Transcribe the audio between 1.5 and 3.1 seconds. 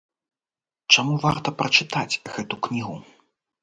прачытаць гэту кнігу?